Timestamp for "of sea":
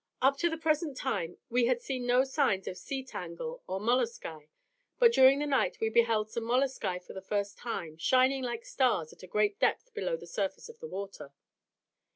2.67-3.03